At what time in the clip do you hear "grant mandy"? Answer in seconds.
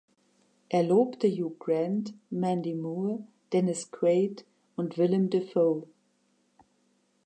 1.59-2.73